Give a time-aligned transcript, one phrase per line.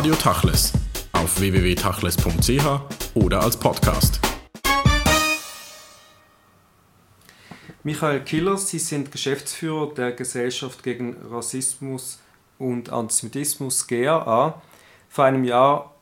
[0.00, 0.72] Radio Tachles
[1.12, 4.18] auf www.tachles.ch oder als Podcast.
[7.82, 12.18] Michael Killer, Sie sind Geschäftsführer der Gesellschaft gegen Rassismus
[12.58, 14.62] und Antisemitismus GRA.
[15.10, 15.94] Vor einem Jahr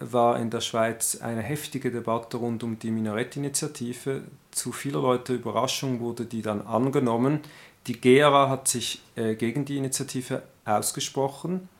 [0.00, 4.20] war in der Schweiz eine heftige Debatte rund um die Minarett-Initiative.
[4.50, 7.40] Zu vieler Leute Überraschung wurde die dann angenommen.
[7.86, 11.70] Die GRA hat sich äh, gegen die Initiative ausgesprochen.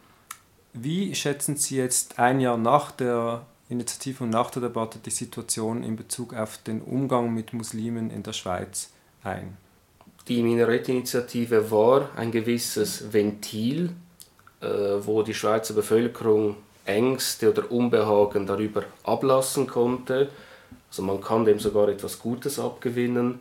[0.72, 5.82] Wie schätzen Sie jetzt ein Jahr nach der Initiative und nach der Debatte die Situation
[5.82, 8.90] in Bezug auf den Umgang mit Muslimen in der Schweiz
[9.24, 9.56] ein?
[10.28, 13.90] Die Minarett-Initiative war ein gewisses Ventil,
[14.60, 20.28] äh, wo die Schweizer Bevölkerung Ängste oder Unbehagen darüber ablassen konnte.
[20.88, 23.40] Also man kann dem sogar etwas Gutes abgewinnen.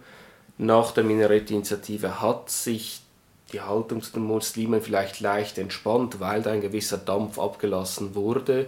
[0.58, 3.02] Nach der Minarett-Initiative hat sich
[3.49, 8.68] die Haltung zu den Muslimen vielleicht leicht entspannt, weil da ein gewisser Dampf abgelassen wurde.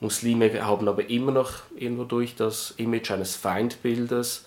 [0.00, 4.44] Muslime haben aber immer noch irgendwo durch das Image eines Feindbildes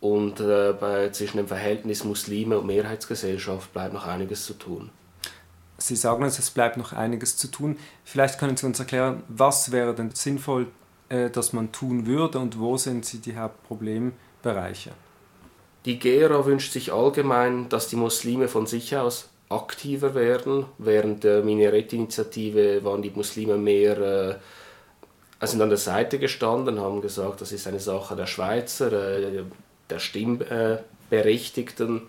[0.00, 4.90] und äh, bei, zwischen dem Verhältnis Muslime und Mehrheitsgesellschaft bleibt noch einiges zu tun.
[5.78, 7.78] Sie sagen es, es bleibt noch einiges zu tun.
[8.04, 10.66] Vielleicht können Sie uns erklären, was wäre denn sinnvoll,
[11.08, 14.92] äh, dass man tun würde und wo sind Sie die Hauptproblembereiche?
[15.84, 20.66] Die GERA wünscht sich allgemein, dass die Muslime von sich aus aktiver werden.
[20.78, 24.36] Während der Minarett-Initiative waren die Muslime mehr äh,
[25.46, 29.42] sind an der Seite gestanden, haben gesagt, das ist eine Sache der Schweizer, äh,
[29.90, 32.08] der Stimmberechtigten.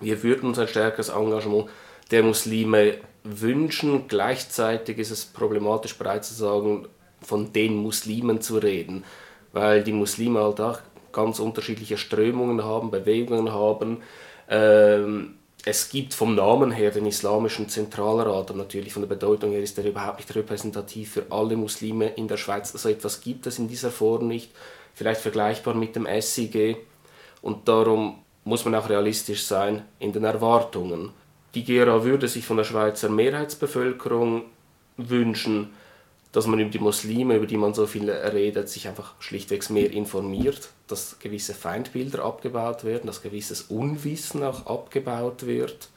[0.00, 1.70] Wir würden uns ein stärkeres Engagement
[2.10, 4.06] der Muslime wünschen.
[4.08, 6.86] Gleichzeitig ist es problematisch, bereits zu sagen,
[7.22, 9.04] von den Muslimen zu reden,
[9.52, 10.80] weil die Muslime halt auch
[11.12, 14.02] ganz unterschiedliche Strömungen haben, Bewegungen haben.
[14.48, 19.62] Ähm, es gibt vom Namen her den Islamischen Zentralrat und natürlich von der Bedeutung her
[19.62, 22.72] ist er überhaupt nicht repräsentativ für alle Muslime in der Schweiz.
[22.72, 24.50] So etwas gibt es in dieser Form nicht.
[24.94, 26.78] Vielleicht vergleichbar mit dem SIG.
[27.42, 31.10] Und darum muss man auch realistisch sein in den Erwartungen.
[31.54, 34.42] Die GERA würde sich von der Schweizer Mehrheitsbevölkerung
[34.96, 35.70] wünschen,
[36.32, 39.90] dass man über die Muslime, über die man so viel redet, sich einfach schlichtweg mehr
[39.90, 45.90] informiert, dass gewisse Feindbilder abgebaut werden, dass gewisses Unwissen auch abgebaut wird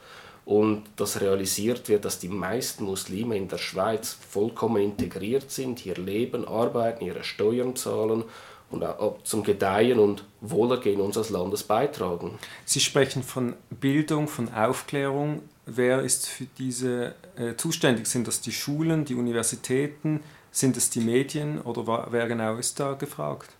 [0.44, 5.96] und dass realisiert wird, dass die meisten Muslime in der Schweiz vollkommen integriert sind, hier
[5.96, 8.24] leben, arbeiten, ihre Steuern zahlen
[8.70, 12.38] und auch zum Gedeihen und Wohlergehen unseres Landes beitragen.
[12.64, 15.42] Sie sprechen von Bildung, von Aufklärung.
[15.66, 18.06] Wer ist für diese äh, zuständig?
[18.06, 20.20] Sind das die Schulen, die Universitäten?
[20.50, 23.50] Sind es die Medien oder wer genau ist da gefragt?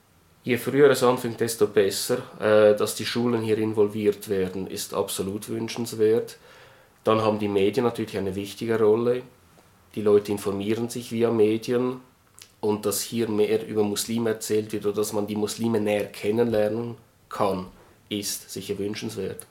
[0.45, 2.19] Je früher es anfängt, desto besser.
[2.41, 6.39] Äh, dass die Schulen hier involviert werden, ist absolut wünschenswert.
[7.05, 9.23] Dann haben die Medien natürlich eine wichtige Rolle.
[9.95, 12.01] Die Leute informieren sich via Medien
[12.67, 16.97] und dass hier mehr über Muslime erzählt wird oder dass man die Muslime näher kennenlernen
[17.29, 17.67] kann,
[18.09, 19.47] ist sicher wünschenswert.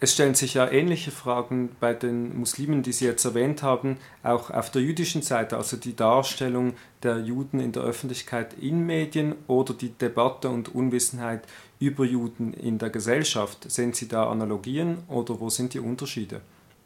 [0.00, 4.50] Es stellen sich ja ähnliche Fragen bei den Muslimen, die Sie jetzt erwähnt haben, auch
[4.50, 9.74] auf der jüdischen Seite, also die Darstellung der Juden in der Öffentlichkeit in Medien oder
[9.74, 11.42] die Debatte und Unwissenheit
[11.80, 13.70] über Juden in der Gesellschaft.
[13.70, 16.40] Sehen Sie da Analogien oder wo sind die Unterschiede?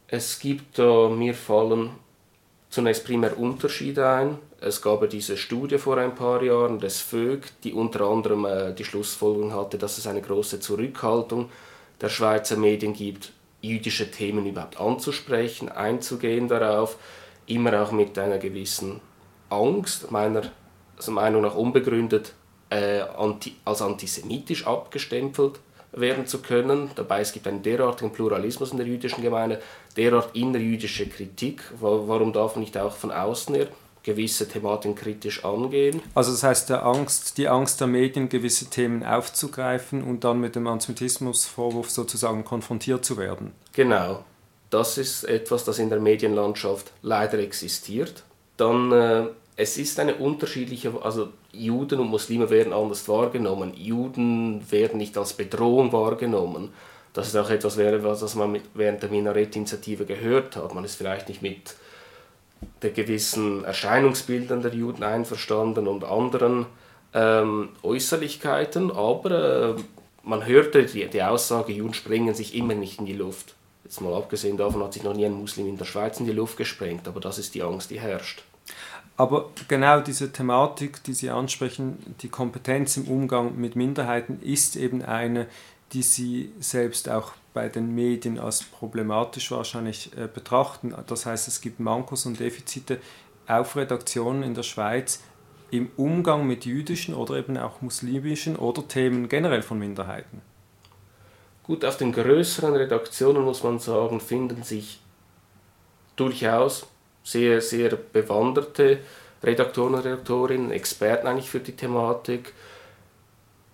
[0.08, 1.90] Es gibt da, mir fallen
[2.72, 4.38] zunächst primär Unterschiede ein.
[4.60, 8.84] Es gab diese Studie vor ein paar Jahren des VÖG, die unter anderem äh, die
[8.84, 11.50] Schlussfolgerung hatte, dass es eine große Zurückhaltung
[12.00, 16.96] der Schweizer Medien gibt, jüdische Themen überhaupt anzusprechen, einzugehen darauf,
[17.46, 19.00] immer auch mit einer gewissen
[19.50, 20.42] Angst, meiner
[20.96, 22.32] also Meinung nach unbegründet,
[22.70, 23.02] äh,
[23.64, 25.60] als antisemitisch abgestempelt
[25.92, 26.90] werden zu können.
[26.94, 29.60] Dabei es gibt einen derartigen Pluralismus in der jüdischen Gemeinde,
[29.96, 31.62] derart innerjüdische Kritik.
[31.80, 33.68] Warum darf man nicht auch von außen her
[34.02, 36.02] gewisse Thematiken kritisch angehen.
[36.14, 40.56] Also das heißt, der Angst, die Angst der Medien, gewisse Themen aufzugreifen und dann mit
[40.56, 43.52] dem Antisemitismusvorwurf sozusagen konfrontiert zu werden.
[43.72, 44.24] Genau.
[44.70, 48.24] Das ist etwas, das in der Medienlandschaft leider existiert.
[48.56, 53.74] Dann, äh, es ist eine unterschiedliche, also Juden und Muslime werden anders wahrgenommen.
[53.74, 56.70] Juden werden nicht als Bedrohung wahrgenommen.
[57.12, 60.74] Das ist auch etwas, was man während der Minarett-Initiative gehört hat.
[60.74, 61.74] Man ist vielleicht nicht mit
[62.80, 66.66] der gewissen Erscheinungsbildern der Juden einverstanden und anderen
[67.12, 69.82] ähm, Äußerlichkeiten, aber äh,
[70.22, 73.54] man hörte die, die Aussage, Juden sprengen sich immer nicht in die Luft.
[73.84, 76.32] Jetzt mal abgesehen davon hat sich noch nie ein Muslim in der Schweiz in die
[76.32, 78.42] Luft gesprengt, aber das ist die Angst, die herrscht.
[79.16, 85.02] Aber genau diese Thematik, die Sie ansprechen, die Kompetenz im Umgang mit Minderheiten, ist eben
[85.02, 85.46] eine,
[85.92, 90.94] die Sie selbst auch bei den Medien als problematisch wahrscheinlich äh, betrachten.
[91.06, 92.98] Das heißt, es gibt Mankos und Defizite
[93.46, 95.20] auf Redaktionen in der Schweiz
[95.72, 100.42] im Umgang mit jüdischen oder eben auch muslimischen oder Themen generell von Minderheiten?
[101.64, 105.00] Gut, auf den größeren Redaktionen muss man sagen, finden sich
[106.16, 106.86] durchaus
[107.22, 108.98] sehr, sehr bewanderte
[109.42, 112.52] Redaktoren und Redaktorinnen, Experten eigentlich für die Thematik.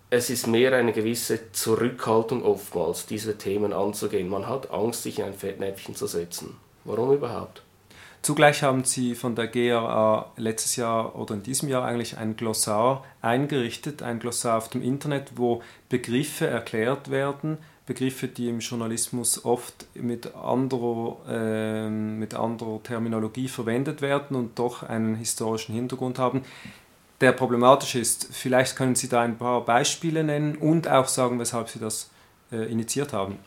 [0.09, 4.27] Es ist mehr eine gewisse Zurückhaltung oftmals, diese Themen anzugehen.
[4.27, 6.57] Man hat Angst, sich in ein Fettnäpfchen zu setzen.
[6.83, 7.61] Warum überhaupt?
[8.21, 13.05] Zugleich haben Sie von der GRA letztes Jahr oder in diesem Jahr eigentlich ein Glossar
[13.21, 19.87] eingerichtet, ein Glossar auf dem Internet, wo Begriffe erklärt werden, Begriffe, die im Journalismus oft
[19.95, 26.43] mit anderer, äh, mit anderer Terminologie verwendet werden und doch einen historischen Hintergrund haben,
[27.19, 28.29] der problematisch ist.
[28.31, 32.11] Vielleicht können Sie da ein paar Beispiele nennen und auch sagen, weshalb Sie das
[32.51, 33.39] äh, initiiert haben.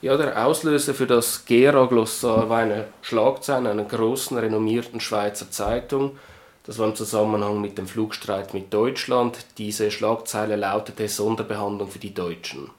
[0.00, 6.16] Ja, der Auslöser für das Gera-Glossar war eine Schlagzeile einer großen, renommierten Schweizer Zeitung.
[6.64, 9.44] Das war im Zusammenhang mit dem Flugstreit mit Deutschland.
[9.58, 12.70] Diese Schlagzeile lautete Sonderbehandlung für die Deutschen.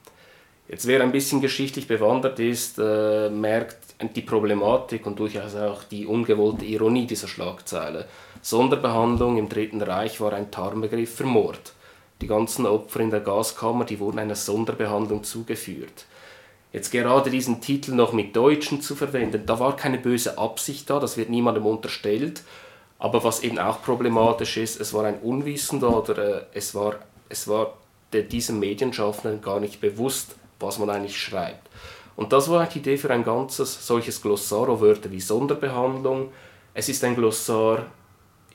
[0.66, 3.76] Jetzt wer ein bisschen geschichtlich bewandert ist, äh, merkt
[4.16, 8.06] die Problematik und durchaus auch die ungewollte Ironie dieser Schlagzeile.
[8.40, 11.74] Sonderbehandlung im Dritten Reich war ein Tarnbegriff für Mord.
[12.22, 16.06] Die ganzen Opfer in der Gaskammer, die wurden einer Sonderbehandlung zugeführt.
[16.72, 20.98] Jetzt gerade diesen Titel noch mit Deutschen zu verwenden, da war keine böse Absicht da,
[20.98, 22.42] das wird niemandem unterstellt.
[22.98, 26.96] Aber was eben auch problematisch ist, es war ein Unwissender oder äh, es war,
[27.28, 27.74] es war
[28.12, 31.68] der, diesem Medienschaffenden gar nicht bewusst, was man eigentlich schreibt.
[32.16, 36.30] Und das war die Idee für ein ganzes solches Glossar, Wörter wie Sonderbehandlung.
[36.72, 37.86] Es ist ein Glossar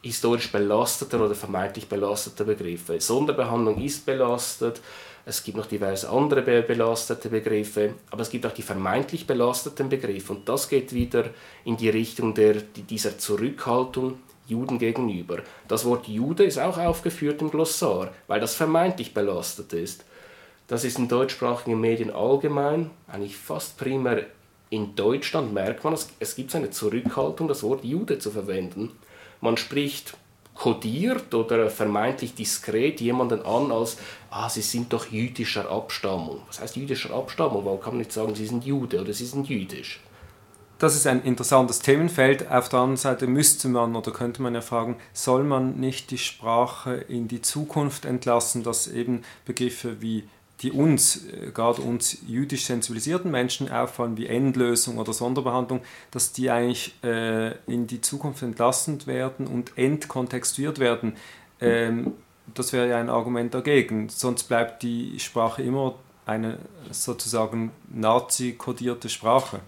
[0.01, 3.01] historisch belasteter oder vermeintlich belasteter Begriffe.
[3.01, 4.81] Sonderbehandlung ist belastet,
[5.25, 10.33] es gibt noch diverse andere belastete Begriffe, aber es gibt auch die vermeintlich belasteten Begriffe
[10.33, 11.25] und das geht wieder
[11.65, 15.43] in die Richtung der, dieser Zurückhaltung Juden gegenüber.
[15.67, 20.03] Das Wort Jude ist auch aufgeführt im Glossar, weil das vermeintlich belastet ist.
[20.69, 24.27] Das ist in deutschsprachigen Medien allgemein, eigentlich fast primär
[24.69, 28.91] in Deutschland merkt man, es gibt eine Zurückhaltung, das Wort Jude zu verwenden.
[29.41, 30.15] Man spricht
[30.53, 33.97] kodiert oder vermeintlich diskret jemanden an als,
[34.29, 36.41] ah, sie sind doch jüdischer Abstammung.
[36.45, 37.65] Was heißt jüdischer Abstammung?
[37.65, 40.01] Warum kann man nicht sagen, sie sind Jude oder sie sind jüdisch?
[40.77, 42.49] Das ist ein interessantes Themenfeld.
[42.49, 46.17] Auf der anderen Seite müsste man oder könnte man ja fragen, soll man nicht die
[46.17, 50.25] Sprache in die Zukunft entlassen, dass eben Begriffe wie
[50.61, 56.49] die uns, äh, gerade uns jüdisch sensibilisierten Menschen auffallen, wie Endlösung oder Sonderbehandlung, dass die
[56.49, 61.15] eigentlich äh, in die Zukunft entlassend werden und entkontextuiert werden.
[61.61, 62.13] Ähm,
[62.53, 64.09] das wäre ja ein Argument dagegen.
[64.09, 65.95] Sonst bleibt die Sprache immer
[66.25, 66.57] eine
[66.91, 69.61] sozusagen nazi-kodierte Sprache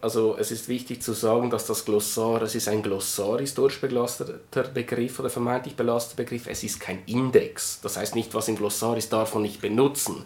[0.00, 4.62] also es ist wichtig zu sagen, dass das Glossar, es ist ein Glossar historisch belasteter
[4.74, 7.80] Begriff oder vermeintlich belasteter Begriff, es ist kein Index.
[7.82, 10.24] Das heißt nicht, was im Glossar ist, darf man nicht benutzen.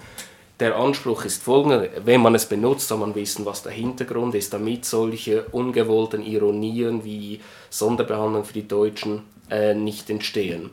[0.61, 4.53] Der Anspruch ist folgender, wenn man es benutzt, soll man wissen, was der Hintergrund ist,
[4.53, 7.41] damit solche ungewollten Ironien wie
[7.71, 10.71] Sonderbehandlung für die Deutschen äh, nicht entstehen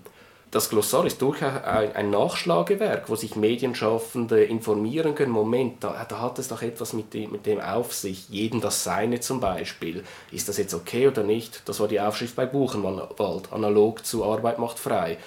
[0.51, 5.31] das Glossar ist durchaus ein Nachschlagewerk, wo sich Medienschaffende informieren können.
[5.31, 8.30] Moment, da, da hat es doch etwas mit dem, mit dem auf sich.
[8.30, 10.04] Jedem das Seine zum Beispiel.
[10.31, 11.62] Ist das jetzt okay oder nicht?
[11.66, 15.18] Das war die Aufschrift bei Buchenwald, analog zu Arbeit macht frei.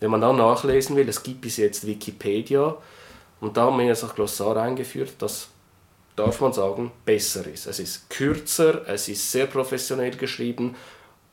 [0.00, 2.76] Wenn man dann nachlesen will, es gibt bis jetzt Wikipedia
[3.40, 5.48] und da haben wir das Glossar eingeführt, das
[6.14, 7.66] darf man sagen, besser ist.
[7.66, 10.76] Es ist kürzer, es ist sehr professionell geschrieben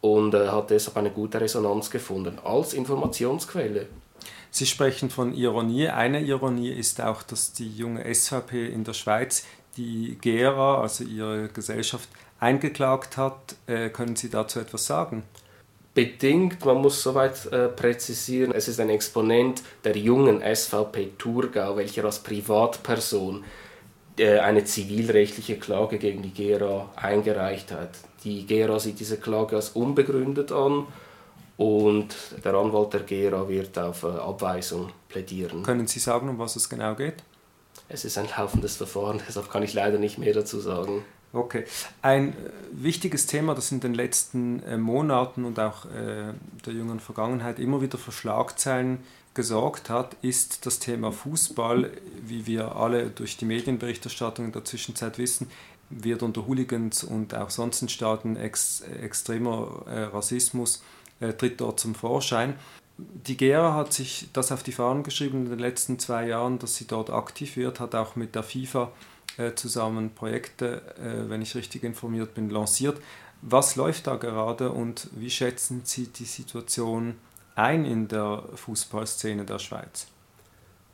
[0.06, 3.88] und äh, hat deshalb eine gute Resonanz gefunden als Informationsquelle.
[4.52, 5.90] Sie sprechen von Ironie.
[5.90, 9.46] Eine Ironie ist auch, dass die junge SVP in der Schweiz
[9.78, 12.08] die GERA, also ihre Gesellschaft,
[12.40, 13.56] eingeklagt hat.
[13.66, 15.24] Äh, können Sie dazu etwas sagen?
[15.96, 22.06] Bedingt, man muss soweit äh, präzisieren, es ist ein Exponent der jungen SVP Thurgau, welcher
[22.06, 23.44] als Privatperson
[24.18, 27.92] äh, eine zivilrechtliche Klage gegen die GERA eingereicht hat.
[28.26, 30.88] Die GERA sieht diese Klage als unbegründet an
[31.58, 32.08] und
[32.44, 35.64] der Anwalt der GERA wird auf äh, Abweisung plädieren.
[35.64, 37.24] Können Sie sagen, um was es genau geht?
[37.88, 41.06] Es ist ein laufendes Verfahren, deshalb kann ich leider nicht mehr dazu sagen.
[41.32, 41.66] Okay.
[42.02, 42.34] Ein äh,
[42.72, 48.12] wichtiges Thema, das in den letzten Monaten und auch der jüngeren Vergangenheit immer wieder für
[48.12, 49.00] Schlagzeilen
[49.36, 51.92] gesorgt hat, ist das Thema Fußball.
[52.26, 55.50] Wie wir alle durch die Medienberichterstattung in der Zwischenzeit wissen,
[55.90, 60.84] wird unter Hooligans und auch sonstigen Staaten ex, extremer äh, Rassismus
[61.20, 62.56] äh, tritt dort zum Vorschein.
[62.98, 66.76] Die GERA hat sich das auf die Fahnen geschrieben in den letzten zwei Jahren, dass
[66.76, 68.92] sie dort aktiv wird, hat auch mit der FIFA
[69.38, 73.02] äh, zusammen Projekte, äh, wenn ich richtig informiert bin, lanciert.
[73.42, 77.16] Was läuft da gerade und wie schätzen Sie die Situation
[77.56, 80.08] ein in der Fußballszene der Schweiz?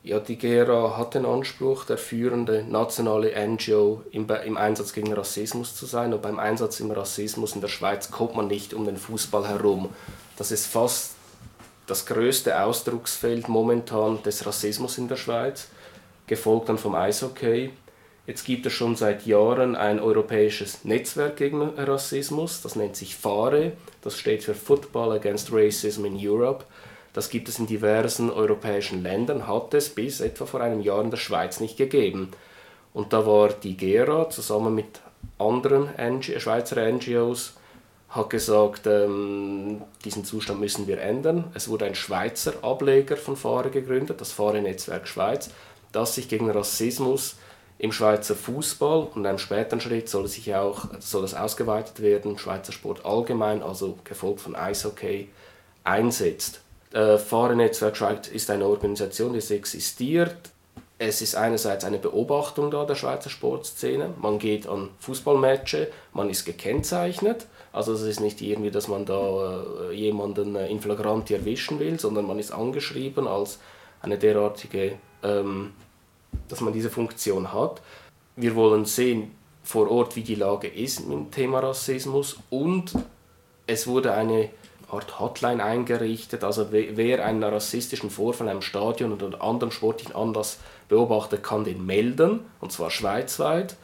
[0.04, 5.76] Ja, die GERA hat den Anspruch, der führende nationale NGO im, im, Einsatz gegen Rassismus
[5.76, 6.12] zu sein.
[6.12, 9.90] Und beim Einsatz im Rassismus in der Schweiz kommt man nicht um den Fußball herum.
[10.36, 11.12] Das ist fast
[11.86, 15.68] das größte Ausdrucksfeld momentan des Rassismus in der Schweiz,
[16.26, 17.70] gefolgt dann vom Eishockey.
[18.26, 23.72] Jetzt gibt es schon seit Jahren ein europäisches Netzwerk gegen Rassismus, das nennt sich FARE,
[24.00, 26.64] das steht für Football Against Racism in Europe.
[27.12, 31.10] Das gibt es in diversen europäischen Ländern, hat es bis etwa vor einem Jahr in
[31.10, 32.30] der Schweiz nicht gegeben.
[32.94, 35.00] Und da war die GERA zusammen mit
[35.38, 37.54] anderen NG Schweizer NGOs
[38.12, 41.50] hat gesagt, ähm, diesen Zustand müssen wir ändern.
[41.54, 45.50] Es wurde ein Schweizer Ableger von FARE gegründet, das FARE-Netzwerk Schweiz,
[45.92, 47.36] das sich gegen Rassismus
[47.78, 52.38] im Schweizer Fußball und in einem späteren Schritt soll, sich auch, soll das ausgeweitet werden,
[52.38, 55.30] Schweizer Sport allgemein, also gefolgt von Eishockey,
[55.82, 56.61] einsetzt.
[56.92, 60.50] Äh, Fahrennetzwerk Schweiz ist eine Organisation, die existiert.
[60.98, 64.10] Es ist einerseits eine Beobachtung da der Schweizer Sportszene.
[64.20, 67.46] Man geht an Fußballmatches, man ist gekennzeichnet.
[67.72, 71.98] Also es ist nicht irgendwie, dass man da äh, jemanden äh, in flagranti erwischen will,
[71.98, 73.58] sondern man ist angeschrieben als
[74.02, 75.72] eine derartige, ähm,
[76.48, 77.80] dass man diese Funktion hat.
[78.36, 79.32] Wir wollen sehen
[79.62, 82.94] vor Ort, wie die Lage ist mit dem Thema Rassismus und
[83.66, 84.50] es wurde eine
[84.92, 86.44] Art Hotline eingerichtet.
[86.44, 90.58] Also wer einen rassistischen Vorfall einem Stadion oder einem anderen sportlichen Anlass
[90.88, 93.76] beobachtet, kann den melden, und zwar schweizweit.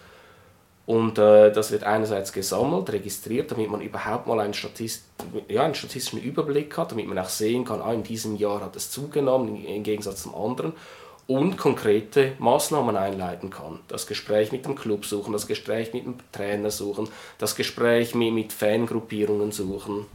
[0.89, 5.05] Und äh, das wird einerseits gesammelt, registriert, damit man überhaupt mal einen, Statist
[5.49, 8.75] ja, einen statistischen Überblick hat, damit man auch sehen kann, ah, in diesem Jahr hat
[8.75, 10.73] es zugenommen, im Gegensatz zum anderen.
[11.27, 13.81] Und konkrete Maßnahmen einleiten kann.
[13.89, 18.33] Das Gespräch mit dem Club suchen, das Gespräch mit dem Trainer suchen, das Gespräch mit,
[18.33, 20.07] mit Fangruppierungen suchen.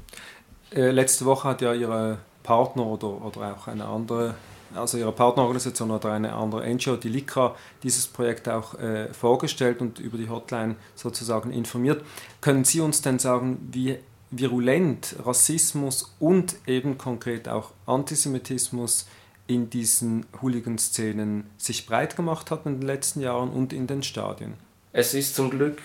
[0.74, 4.36] Äh, letzte Woche hat ja Ihre Partner oder, oder auch eine andere,
[4.74, 10.00] also Ihre Partnerorganisation oder eine andere NGO, die LICRA, dieses Projekt auch äh, vorgestellt und
[10.00, 12.04] über die Hotline sozusagen informiert.
[12.42, 14.00] Können Sie uns denn sagen, wie
[14.32, 19.08] virulent Rassismus und eben konkret auch Antisemitismus
[19.46, 24.56] in diesen Hooligan-Szenen sich breit gemacht hat in den letzten Jahren und in den Stadien?
[24.92, 25.78] Es ist zum Glück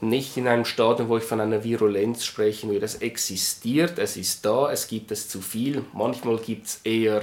[0.00, 2.84] nicht in einem Stadium, wo ich von einer Virulenz sprechen würde.
[2.84, 5.84] Es existiert, es ist da, es gibt es zu viel.
[5.92, 7.22] Manchmal gibt es eher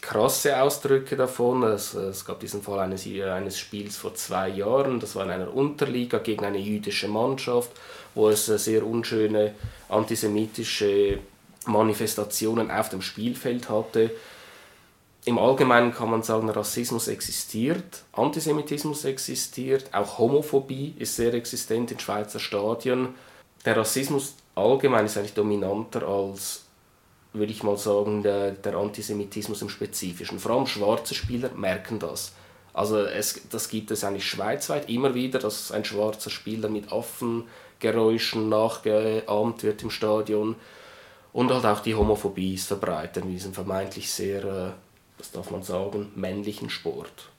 [0.00, 1.62] krasse Ausdrücke davon.
[1.62, 5.54] Es, es, gab diesen Fall eines, eines Spiels vor zwei Jahren, das war in einer
[5.54, 7.70] Unterliga gegen eine jüdische Mannschaft,
[8.14, 9.54] wo es sehr unschöne
[9.88, 11.18] antisemitische
[11.66, 14.10] Manifestationen auf dem Spielfeld hatte
[15.24, 21.98] im Allgemeinen kann man sagen, Rassismus existiert, Antisemitismus existiert, auch Homophobie ist sehr existent in
[21.98, 23.10] Schweizer Stadien.
[23.64, 26.64] Der Rassismus allgemein ist eigentlich dominanter als,
[27.32, 30.38] würde ich mal sagen, der, der Antisemitismus im Spezifischen.
[30.38, 32.32] Vor allem schwarze Spieler merken das.
[32.72, 38.48] Also es, das gibt es eigentlich schweizweit immer wieder, dass ein schwarzer Spieler mit Affengeräuschen
[38.48, 40.54] nachgeahmt wird im Stadion.
[41.32, 44.74] Und halt auch die Homophobie ist verbreitet in diesem vermeintlich sehr
[45.18, 47.30] das darf man sagen, männlichen Sport.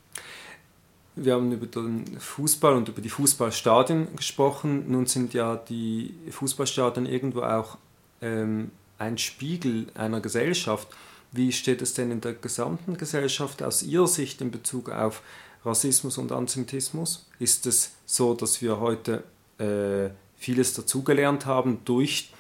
[1.15, 4.89] Wir haben über den Fußball und über die Fußballstadien gesprochen.
[4.89, 7.77] Nun sind ja die Fußballstadien irgendwo auch
[8.21, 10.87] ähm, ein Spiegel einer Gesellschaft.
[11.31, 15.21] Wie steht es denn in der gesamten Gesellschaft aus Ihrer Sicht in Bezug auf
[15.65, 17.27] Rassismus und Antisemitismus?
[17.39, 19.23] Ist es so, dass wir heute
[19.57, 22.31] äh, vieles dazugelernt haben durch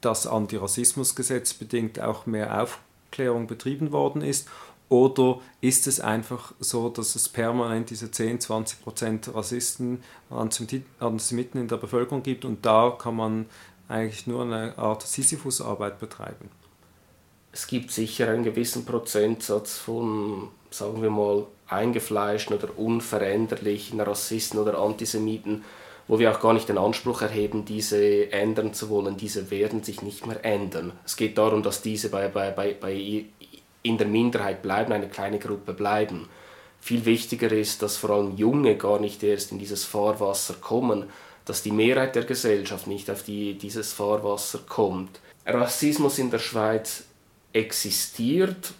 [0.00, 4.48] das Antirassismusgesetz bedingt auch mehr Aufklärung betrieben worden ist?
[4.88, 11.68] Oder ist es einfach so, dass es permanent diese 10, 20 Prozent Rassisten, Antisemiten in
[11.68, 13.46] der Bevölkerung gibt und da kann man
[13.88, 16.50] eigentlich nur eine Art Sisyphus-Arbeit betreiben?
[17.52, 24.78] Es gibt sicher einen gewissen Prozentsatz von, sagen wir mal, eingefleischten oder unveränderlichen Rassisten oder
[24.78, 25.64] Antisemiten,
[26.06, 29.18] wo wir auch gar nicht den Anspruch erheben, diese ändern zu wollen.
[29.18, 30.92] Diese werden sich nicht mehr ändern.
[31.04, 33.26] Es geht darum, dass diese bei, bei, bei, bei
[33.82, 36.28] in der Minderheit bleiben, eine kleine Gruppe bleiben.
[36.80, 41.04] Viel wichtiger ist, dass vor allem Junge gar nicht erst in dieses Fahrwasser kommen,
[41.44, 45.20] dass die Mehrheit der Gesellschaft nicht auf die, dieses Fahrwasser kommt.
[45.46, 47.04] Rassismus in der Schweiz
[47.52, 48.72] existiert,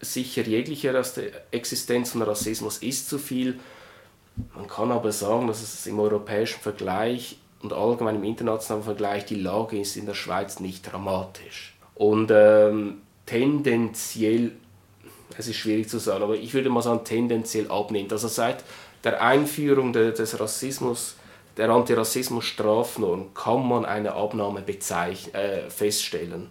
[0.00, 1.02] sicher jegliche
[1.50, 3.58] Existenz von Rassismus ist zu viel.
[4.54, 9.36] Man kann aber sagen, dass es im europäischen Vergleich und allgemein im internationalen Vergleich die
[9.40, 11.74] Lage ist in der Schweiz nicht dramatisch.
[11.94, 14.52] Und ähm, tendenziell,
[15.36, 18.12] es ist schwierig zu sagen, aber ich würde mal sagen, tendenziell abnimmt.
[18.12, 18.64] Also seit
[19.04, 21.16] der Einführung de, des Rassismus
[21.56, 26.50] der Antirassismus-Strafnorm kann man eine Abnahme äh, feststellen.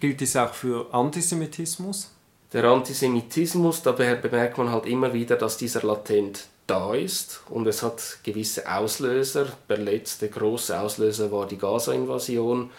[0.00, 2.12] Gilt dies auch für Antisemitismus?
[2.52, 7.82] Der Antisemitismus, da bemerkt man halt immer wieder, dass dieser latent da ist und es
[7.82, 9.48] hat gewisse Auslöser.
[9.68, 12.70] Der letzte große Auslöser war die Gaza-Invasion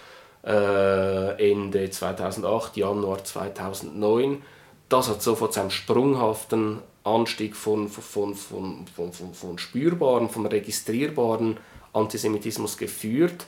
[0.48, 4.42] äh, Ende 2008, Januar 2009.
[4.90, 10.46] Das hat sofort zu einem sprunghaften Anstieg von, von, von, von, von, von spürbaren, von
[10.46, 11.58] registrierbaren
[11.94, 13.46] Antisemitismus geführt,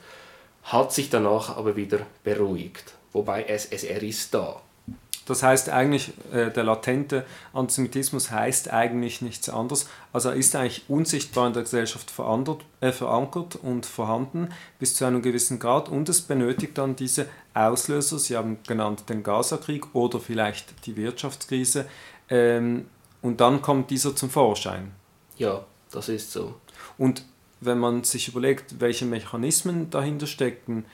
[0.64, 2.94] hat sich danach aber wieder beruhigt.
[3.14, 4.62] Wobei es, es er ist da.
[5.30, 9.88] Das heißt eigentlich, äh, der latente Antisemitismus heißt eigentlich nichts anderes.
[10.12, 12.12] Also er ist eigentlich unsichtbar in der Gesellschaft
[12.82, 18.18] äh, verankert und vorhanden bis zu einem gewissen Grad und es benötigt dann diese Auslöser,
[18.18, 21.86] Sie haben genannt den Gaza-Krieg oder vielleicht die Wirtschaftskrise
[22.32, 22.88] ähm,
[23.22, 24.94] und dann kommt dieser zum Vorschein.
[25.38, 26.56] Ja, das ist so.
[26.98, 27.24] Und
[27.62, 30.86] wenn man sich überlegt, welche Mechanismen dahinter stecken,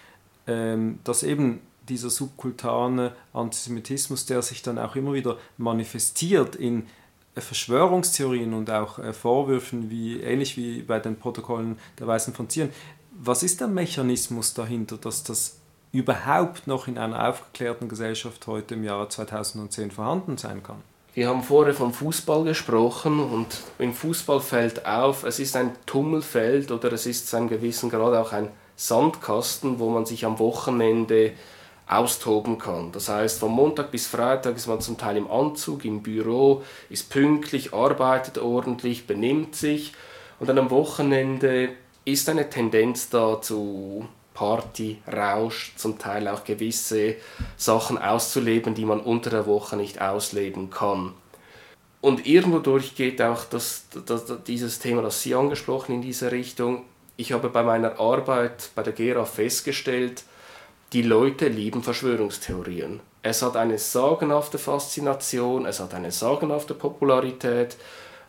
[0.45, 6.87] ähm, dass eben dieser subkultane Antisemitismus, der sich dann auch immer wieder manifestiert in
[7.35, 12.69] Verschwörungstheorien und auch äh, Vorwürfen, wie, ähnlich wie bei den Protokollen der Weißen von Zion.
[13.11, 15.57] Was ist der Mechanismus dahinter, dass das
[15.91, 20.81] überhaupt noch in einer aufgeklärten Gesellschaft heute im Jahre 2010 vorhanden sein kann?
[21.13, 23.47] Wir haben vorher vom Fußball gesprochen und
[23.79, 28.13] im Fußball fällt auf, es ist ein Tummelfeld oder es ist zu einem gewissen Grad
[28.13, 31.31] auch ein Sandkasten, wo man sich am Wochenende
[31.87, 32.91] austoben kann.
[32.91, 37.09] Das heißt, von Montag bis Freitag ist man zum Teil im Anzug, im Büro, ist
[37.09, 39.93] pünktlich, arbeitet ordentlich, benimmt sich
[40.39, 41.69] und dann am Wochenende
[42.03, 47.15] ist eine Tendenz da zu Party, Rausch, zum Teil auch gewisse
[47.55, 51.13] Sachen auszuleben, die man unter der Woche nicht ausleben kann.
[52.01, 56.83] Und irgendwo durch geht auch das, das, dieses Thema, das Sie angesprochen in diese Richtung.
[57.17, 60.23] Ich habe bei meiner Arbeit bei der GERA festgestellt,
[60.95, 63.01] die Leute lieben Verschwörungstheorien.
[63.21, 67.75] Es hat eine sagenhafte Faszination, es hat eine sagenhafte Popularität.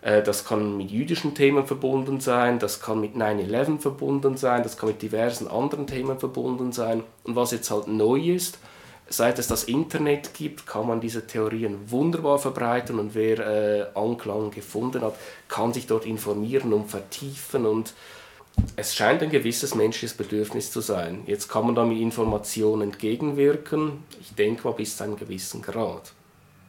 [0.03, 4.77] Äh, das kann mit jüdischen Themen verbunden sein, das kann mit 9-11 verbunden sein, das
[4.77, 7.05] kann mit diversen anderen Themen verbunden sein.
[7.23, 8.59] Und was jetzt halt neu ist,
[9.09, 14.51] seit es das Internet gibt, kann man diese Theorien wunderbar verbreiten und wer äh, Anklang
[14.51, 15.15] gefunden hat,
[15.47, 17.95] kann sich dort informieren und vertiefen und
[18.77, 21.23] es scheint ein gewisses menschliches Bedürfnis zu sein.
[21.27, 26.13] Jetzt kann man da mit Informationen entgegenwirken, ich denke mal bis zu einem gewissen Grad.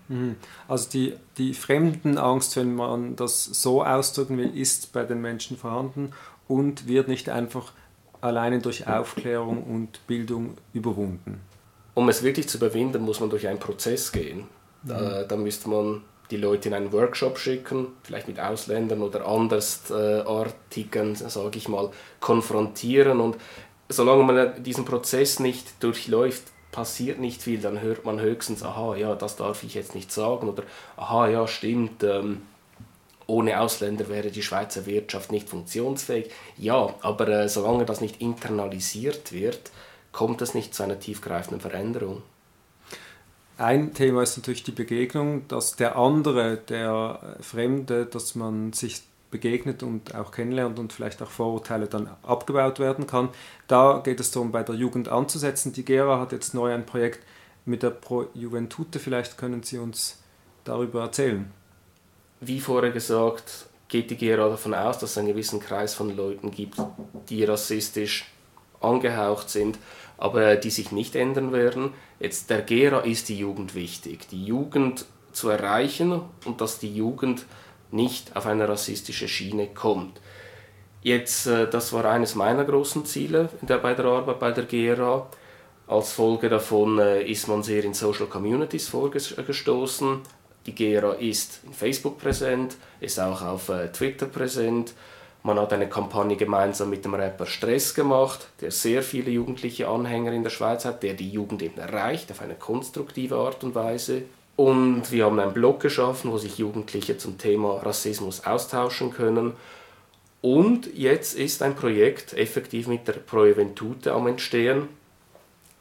[0.07, 0.35] Mhm.
[0.67, 6.13] Also die, die Fremdenangst, wenn man das so ausdrücken will, ist bei den Menschen vorhanden
[6.47, 7.73] und wird nicht einfach
[8.21, 11.41] alleine durch Aufklärung und Bildung überwunden.
[11.93, 14.45] Um es wirklich zu überwinden, muss man durch einen Prozess gehen.
[14.83, 15.27] Da, mhm.
[15.27, 21.57] da müsste man die Leute in einen Workshop schicken, vielleicht mit Ausländern oder andersartigen, sage
[21.57, 23.19] ich mal, konfrontieren.
[23.21, 23.37] Und
[23.89, 29.15] solange man diesen Prozess nicht durchläuft, passiert nicht viel, dann hört man höchstens, aha, ja,
[29.15, 30.63] das darf ich jetzt nicht sagen oder
[30.97, 32.41] aha, ja, stimmt, ähm,
[33.25, 36.31] ohne Ausländer wäre die Schweizer Wirtschaft nicht funktionsfähig.
[36.57, 39.71] Ja, aber äh, solange das nicht internalisiert wird,
[40.11, 42.23] kommt es nicht zu einer tiefgreifenden Veränderung.
[43.57, 49.81] Ein Thema ist natürlich die Begegnung, dass der andere, der Fremde, dass man sich begegnet
[49.81, 53.29] und auch kennenlernt und vielleicht auch Vorurteile dann abgebaut werden kann.
[53.67, 55.73] Da geht es darum, bei der Jugend anzusetzen.
[55.73, 57.25] Die Gera hat jetzt neu ein Projekt
[57.65, 58.99] mit der Pro Juventute.
[58.99, 60.21] Vielleicht können Sie uns
[60.63, 61.51] darüber erzählen.
[62.39, 66.51] Wie vorher gesagt, geht die Gera davon aus, dass es einen gewissen Kreis von Leuten
[66.51, 66.79] gibt,
[67.27, 68.25] die rassistisch
[68.79, 69.79] angehaucht sind
[70.17, 71.93] aber die sich nicht ändern werden.
[72.19, 77.45] Jetzt der Gera ist die Jugend wichtig, die Jugend zu erreichen und dass die Jugend
[77.91, 80.19] nicht auf eine rassistische Schiene kommt.
[81.01, 85.29] Jetzt, äh, das war eines meiner großen Ziele bei der Arbeit bei der Gera.
[85.87, 90.19] Als Folge davon äh, ist man sehr in Social Communities vorgestoßen.
[90.65, 94.93] Die Gera ist in Facebook präsent, ist auch auf äh, Twitter präsent,
[95.47, 100.33] man hat eine Kampagne gemeinsam mit dem Rapper Stress gemacht, der sehr viele jugendliche Anhänger
[100.33, 104.23] in der Schweiz hat, der die Jugend eben erreicht auf eine konstruktive Art und Weise.
[104.57, 109.53] Und wir haben einen Blog geschaffen, wo sich Jugendliche zum Thema Rassismus austauschen können.
[110.41, 114.89] Und jetzt ist ein Projekt effektiv mit der Proeventute am Entstehen.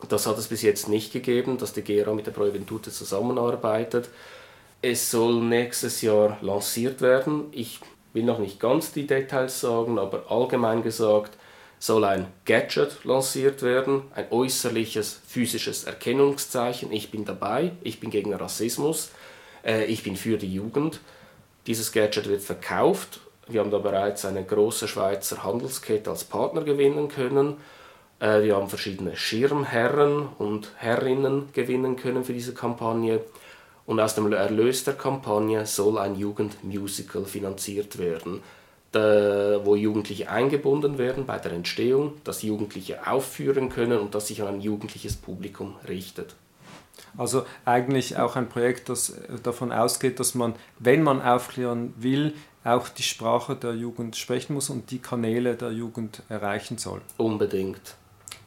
[0.09, 4.11] Das hat es bis jetzt nicht gegeben, dass die GERA mit der Proeventute zusammenarbeitet.
[4.81, 7.47] Es soll nächstes Jahr lanciert werden.
[7.51, 7.81] Ich
[8.17, 11.39] will noch nicht ganz die Details sagen, aber allgemein gesagt
[11.79, 16.91] soll ein Gadget lanciert werden, ein äußerliches physisches Erkennungszeichen.
[16.91, 19.11] Ich bin dabei, ich bin gegen Rassismus,
[19.65, 21.01] äh, ich bin für die Jugend.
[21.67, 27.09] Dieses Gadget wird verkauft Wir haben da bereits eine große Schweizer Handelskette als Partner gewinnen
[27.09, 27.59] können.
[28.19, 33.21] Äh, wir haben verschiedene Schirmherren und Herrinnen gewinnen können für diese Kampagne.
[33.87, 38.43] Und aus dem Erlös der Kampagne soll ein Jugendmusical finanziert werden,
[38.93, 44.49] wo Jugendliche eingebunden werden bei der Entstehung, dass Jugendliche aufführen können und das sich an
[44.49, 46.35] ein jugendliches Publikum richtet.
[47.17, 52.89] Also eigentlich auch ein Projekt, das davon ausgeht, dass man, wenn man aufklären will, auch
[52.89, 57.01] die Sprache der Jugend sprechen muss und die Kanäle der Jugend erreichen soll.
[57.17, 57.97] Unbedingt.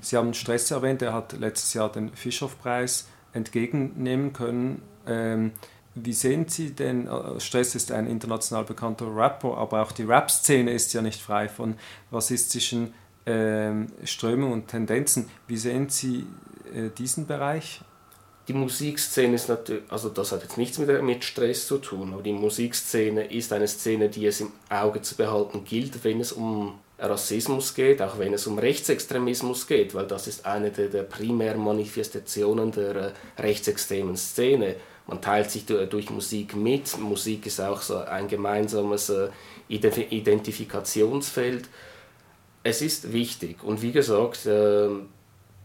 [0.02, 4.82] Sie haben Stress erwähnt, er hat letztes Jahr den Fischow-Preis entgegennehmen können.
[5.10, 5.52] Ähm,
[5.96, 10.72] wie sehen Sie denn, äh, Stress ist ein international bekannter Rapper, aber auch die Rap-Szene
[10.72, 11.76] ist ja nicht frei von
[12.12, 12.94] rassistischen
[13.26, 15.30] ähm, Strömungen und Tendenzen.
[15.48, 16.26] Wie sehen Sie
[16.74, 17.82] äh, diesen Bereich?
[18.48, 22.24] Die Musikszene ist natürlich, also das hat jetzt nichts mit, mit Stress zu tun, aber
[22.24, 26.80] die Musikszene ist eine Szene, die es im Auge zu behalten gilt, wenn es um
[27.02, 31.64] Rassismus geht, auch wenn es um Rechtsextremismus geht, weil das ist eine der, der primären
[31.64, 34.76] Manifestationen der äh, rechtsextremen Szene.
[35.08, 37.00] Man teilt sich durch Musik mit.
[37.00, 39.30] Musik ist auch so ein gemeinsames äh,
[39.70, 41.70] Identifikationsfeld.
[42.64, 44.90] Es ist wichtig und wie gesagt, äh,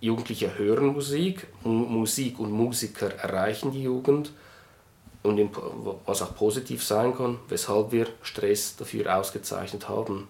[0.01, 4.31] Jugendliche hören Musik, Musik und Musiker erreichen die Jugend
[5.23, 5.41] und
[6.05, 10.29] was auch positiv sein kann, weshalb wir Stress dafür ausgezeichnet haben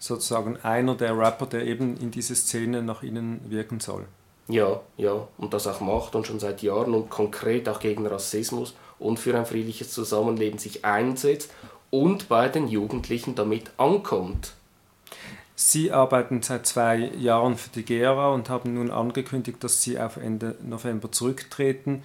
[0.00, 4.06] sozusagen einer der Rapper, der eben in diese Szene nach innen wirken soll.
[4.48, 8.74] Ja, ja, und das auch macht und schon seit Jahren und konkret auch gegen Rassismus
[8.98, 11.52] und für ein friedliches Zusammenleben sich einsetzt
[11.90, 14.54] und bei den Jugendlichen damit ankommt.
[15.54, 20.16] Sie arbeiten seit zwei Jahren für die GERA und haben nun angekündigt, dass Sie auf
[20.16, 22.02] Ende November zurücktreten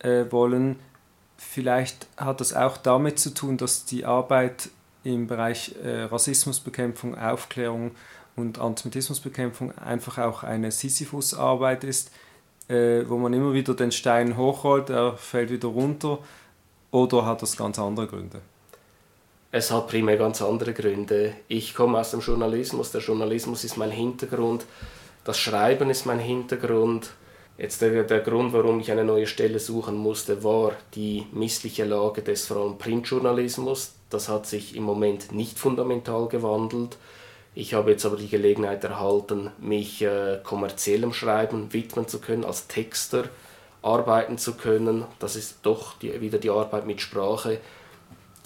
[0.00, 0.78] äh, wollen.
[1.38, 4.68] Vielleicht hat das auch damit zu tun, dass die Arbeit
[5.04, 7.92] im Bereich äh, Rassismusbekämpfung, Aufklärung
[8.36, 12.10] und Antisemitismusbekämpfung einfach auch eine Sisyphus-Arbeit ist,
[12.68, 16.18] äh, wo man immer wieder den Stein hochrollt, er fällt wieder runter,
[16.90, 18.40] oder hat das ganz andere Gründe?
[19.50, 21.34] Es hat primär ganz andere Gründe.
[21.48, 24.66] Ich komme aus dem Journalismus, der Journalismus ist mein Hintergrund,
[25.24, 27.10] das Schreiben ist mein Hintergrund.
[27.58, 32.22] Jetzt der, der Grund, warum ich eine neue Stelle suchen musste, war die missliche Lage
[32.22, 33.94] des vor allem Printjournalismus.
[34.10, 36.96] Das hat sich im Moment nicht fundamental gewandelt.
[37.56, 42.68] Ich habe jetzt aber die Gelegenheit erhalten, mich äh, kommerziellem Schreiben widmen zu können, als
[42.68, 43.24] Texter
[43.82, 45.04] arbeiten zu können.
[45.18, 47.58] Das ist doch die, wieder die Arbeit mit Sprache,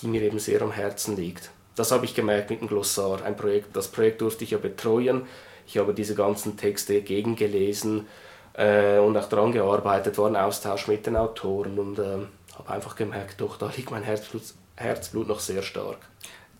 [0.00, 1.50] die mir eben sehr am Herzen liegt.
[1.76, 3.22] Das habe ich gemerkt mit dem Glossar.
[3.22, 5.26] Ein Projekt, das Projekt durfte ich ja betreuen.
[5.66, 8.06] Ich habe diese ganzen Texte gegengelesen
[8.54, 12.18] äh, und auch daran gearbeitet, war ein Austausch mit den Autoren und äh,
[12.58, 14.42] habe einfach gemerkt, doch, da liegt mein Herzblut,
[14.76, 15.98] Herzblut noch sehr stark.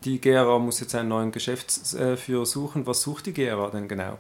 [0.05, 2.87] Die GERA muss jetzt einen neuen Geschäftsführer suchen.
[2.87, 4.19] Was sucht die GERA denn genau?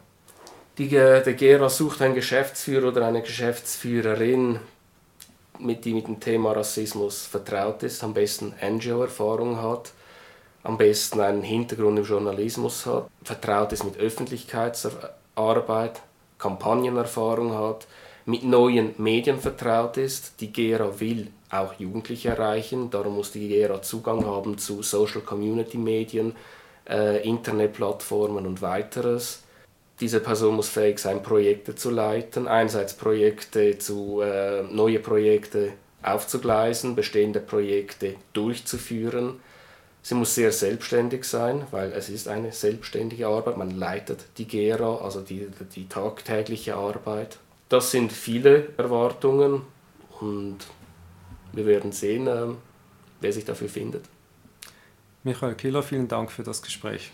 [0.78, 4.60] Die, der GERA sucht einen Geschäftsführer oder eine Geschäftsführerin,
[5.58, 9.92] mit, die mit dem Thema Rassismus vertraut ist, am besten NGO-Erfahrung hat,
[10.62, 16.00] am besten einen Hintergrund im Journalismus hat, vertraut ist mit Öffentlichkeitsarbeit,
[16.42, 17.86] Kampagnenerfahrung hat,
[18.26, 20.40] mit neuen Medien vertraut ist.
[20.40, 25.78] Die GERA will auch Jugendliche erreichen, darum muss die GERA Zugang haben zu Social Community
[25.78, 26.34] Medien,
[26.88, 29.42] äh, Internetplattformen und weiteres.
[30.00, 36.96] Diese Person muss fähig sein, Projekte zu leiten, einerseits Projekte zu äh, neue Projekte aufzugleisen,
[36.96, 39.40] bestehende Projekte durchzuführen
[40.02, 43.56] Sie muss sehr selbstständig sein, weil es ist eine selbstständige Arbeit.
[43.56, 47.38] Man leitet die Gera, also die, die tagtägliche Arbeit.
[47.68, 49.62] Das sind viele Erwartungen
[50.20, 50.58] und
[51.52, 52.56] wir werden sehen, ähm,
[53.20, 54.04] wer sich dafür findet.
[55.22, 57.12] Michael Killer, vielen Dank für das Gespräch.